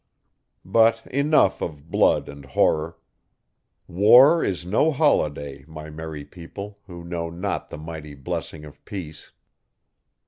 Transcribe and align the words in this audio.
But 0.65 1.05
enough 1.11 1.61
of 1.61 1.91
blood 1.91 2.27
and 2.27 2.43
horror. 2.43 2.97
War 3.87 4.43
is 4.43 4.65
no 4.65 4.91
holiday, 4.91 5.63
my 5.67 5.91
merry 5.91 6.25
people, 6.25 6.79
who 6.87 7.03
know 7.03 7.29
not 7.29 7.69
the 7.69 7.77
mighty 7.77 8.15
blessing 8.15 8.65
of 8.65 8.83
peace. 8.83 9.31